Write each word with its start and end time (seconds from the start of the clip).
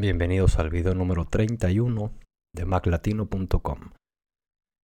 Bienvenidos 0.00 0.60
al 0.60 0.70
video 0.70 0.94
número 0.94 1.24
31 1.24 2.12
de 2.54 2.64
maclatino.com. 2.64 3.90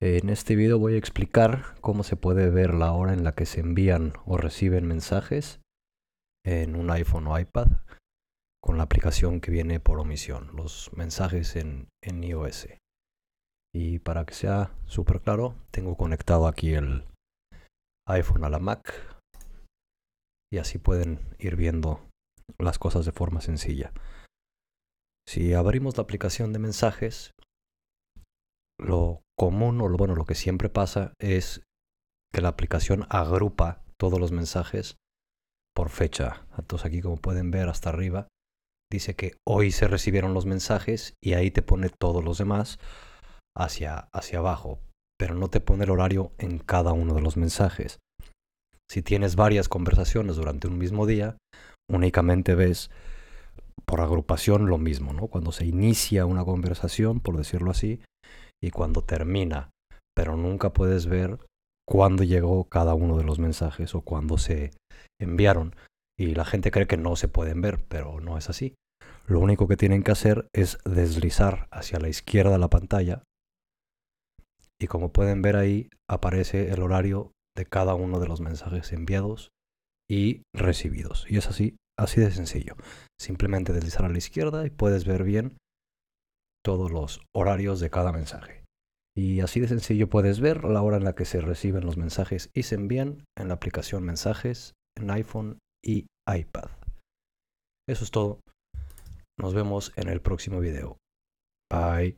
En 0.00 0.30
este 0.30 0.56
video 0.56 0.78
voy 0.78 0.94
a 0.94 0.96
explicar 0.96 1.74
cómo 1.82 2.04
se 2.04 2.16
puede 2.16 2.48
ver 2.48 2.72
la 2.72 2.90
hora 2.92 3.12
en 3.12 3.22
la 3.22 3.34
que 3.34 3.44
se 3.44 3.60
envían 3.60 4.14
o 4.24 4.38
reciben 4.38 4.86
mensajes 4.86 5.60
en 6.42 6.74
un 6.74 6.90
iPhone 6.90 7.26
o 7.26 7.38
iPad 7.38 7.66
con 8.62 8.78
la 8.78 8.84
aplicación 8.84 9.42
que 9.42 9.50
viene 9.50 9.78
por 9.78 10.00
omisión, 10.00 10.56
los 10.56 10.90
mensajes 10.94 11.54
en, 11.56 11.88
en 12.02 12.24
iOS. 12.24 12.68
Y 13.74 13.98
para 13.98 14.24
que 14.24 14.32
sea 14.32 14.70
súper 14.86 15.20
claro, 15.20 15.54
tengo 15.70 15.98
conectado 15.98 16.46
aquí 16.46 16.72
el 16.72 17.04
iPhone 18.08 18.44
a 18.44 18.48
la 18.48 18.58
Mac 18.58 19.20
y 20.50 20.56
así 20.56 20.78
pueden 20.78 21.20
ir 21.38 21.56
viendo 21.56 22.00
las 22.58 22.78
cosas 22.78 23.04
de 23.04 23.12
forma 23.12 23.42
sencilla. 23.42 23.92
Si 25.34 25.52
abrimos 25.52 25.96
la 25.96 26.04
aplicación 26.04 26.52
de 26.52 26.60
mensajes, 26.60 27.32
lo 28.78 29.22
común 29.36 29.80
o 29.80 29.88
lo 29.88 29.96
bueno, 29.96 30.14
lo 30.14 30.26
que 30.26 30.36
siempre 30.36 30.68
pasa 30.68 31.12
es 31.18 31.64
que 32.32 32.40
la 32.40 32.50
aplicación 32.50 33.04
agrupa 33.10 33.82
todos 33.98 34.20
los 34.20 34.30
mensajes 34.30 34.94
por 35.74 35.88
fecha. 35.88 36.46
Entonces 36.56 36.86
aquí 36.86 37.00
como 37.00 37.16
pueden 37.16 37.50
ver 37.50 37.68
hasta 37.68 37.88
arriba 37.88 38.28
dice 38.92 39.16
que 39.16 39.32
hoy 39.44 39.72
se 39.72 39.88
recibieron 39.88 40.34
los 40.34 40.46
mensajes 40.46 41.14
y 41.20 41.34
ahí 41.34 41.50
te 41.50 41.62
pone 41.62 41.88
todos 41.88 42.22
los 42.22 42.38
demás 42.38 42.78
hacia, 43.56 44.08
hacia 44.12 44.38
abajo, 44.38 44.78
pero 45.18 45.34
no 45.34 45.48
te 45.50 45.58
pone 45.58 45.82
el 45.82 45.90
horario 45.90 46.30
en 46.38 46.60
cada 46.60 46.92
uno 46.92 47.12
de 47.12 47.22
los 47.22 47.36
mensajes. 47.36 47.98
Si 48.88 49.02
tienes 49.02 49.34
varias 49.34 49.68
conversaciones 49.68 50.36
durante 50.36 50.68
un 50.68 50.78
mismo 50.78 51.06
día, 51.06 51.36
únicamente 51.90 52.54
ves 52.54 52.88
por 53.86 54.00
agrupación 54.00 54.66
lo 54.66 54.78
mismo, 54.78 55.12
¿no? 55.12 55.28
Cuando 55.28 55.52
se 55.52 55.66
inicia 55.66 56.26
una 56.26 56.44
conversación, 56.44 57.20
por 57.20 57.36
decirlo 57.36 57.70
así, 57.70 58.00
y 58.62 58.70
cuando 58.70 59.02
termina, 59.02 59.70
pero 60.14 60.36
nunca 60.36 60.72
puedes 60.72 61.06
ver 61.06 61.38
cuándo 61.86 62.22
llegó 62.22 62.64
cada 62.64 62.94
uno 62.94 63.16
de 63.16 63.24
los 63.24 63.38
mensajes 63.38 63.94
o 63.94 64.00
cuándo 64.00 64.38
se 64.38 64.70
enviaron. 65.20 65.74
Y 66.18 66.34
la 66.34 66.44
gente 66.44 66.70
cree 66.70 66.86
que 66.86 66.96
no 66.96 67.16
se 67.16 67.28
pueden 67.28 67.60
ver, 67.60 67.84
pero 67.88 68.20
no 68.20 68.38
es 68.38 68.48
así. 68.48 68.74
Lo 69.26 69.40
único 69.40 69.68
que 69.68 69.76
tienen 69.76 70.02
que 70.02 70.12
hacer 70.12 70.46
es 70.54 70.78
deslizar 70.84 71.66
hacia 71.70 71.98
la 71.98 72.08
izquierda 72.08 72.58
la 72.58 72.68
pantalla 72.68 73.22
y 74.80 74.86
como 74.86 75.12
pueden 75.12 75.40
ver 75.40 75.56
ahí 75.56 75.88
aparece 76.10 76.70
el 76.70 76.82
horario 76.82 77.32
de 77.56 77.64
cada 77.64 77.94
uno 77.94 78.20
de 78.20 78.26
los 78.26 78.40
mensajes 78.40 78.92
enviados 78.92 79.50
y 80.10 80.42
recibidos. 80.54 81.26
Y 81.28 81.38
es 81.38 81.46
así 81.46 81.76
Así 81.98 82.20
de 82.20 82.30
sencillo. 82.30 82.74
Simplemente 83.20 83.72
deslizar 83.72 84.04
a 84.04 84.08
la 84.08 84.18
izquierda 84.18 84.66
y 84.66 84.70
puedes 84.70 85.04
ver 85.04 85.22
bien 85.22 85.56
todos 86.64 86.90
los 86.90 87.20
horarios 87.34 87.80
de 87.80 87.90
cada 87.90 88.12
mensaje. 88.12 88.64
Y 89.16 89.40
así 89.40 89.60
de 89.60 89.68
sencillo 89.68 90.08
puedes 90.08 90.40
ver 90.40 90.64
la 90.64 90.82
hora 90.82 90.96
en 90.96 91.04
la 91.04 91.14
que 91.14 91.24
se 91.24 91.40
reciben 91.40 91.86
los 91.86 91.96
mensajes 91.96 92.50
y 92.52 92.64
se 92.64 92.74
envían 92.74 93.24
en 93.38 93.48
la 93.48 93.54
aplicación 93.54 94.02
Mensajes 94.02 94.72
en 94.96 95.10
iPhone 95.10 95.58
y 95.84 96.06
iPad. 96.26 96.70
Eso 97.88 98.04
es 98.04 98.10
todo. 98.10 98.40
Nos 99.38 99.54
vemos 99.54 99.92
en 99.96 100.08
el 100.08 100.20
próximo 100.20 100.58
video. 100.60 100.96
Bye. 101.70 102.16